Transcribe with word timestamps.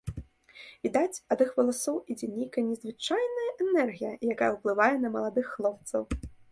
Відаць, 0.87 1.19
ад 1.35 1.43
іх 1.45 1.51
валасоў 1.59 1.97
ідзе 2.13 2.31
нейкая 2.39 2.65
незвычайная 2.71 3.49
энергія, 3.67 4.11
якая 4.35 4.51
ўплывае 4.59 4.93
на 5.05 5.09
маладых 5.21 5.45
хлопцаў. 5.57 6.01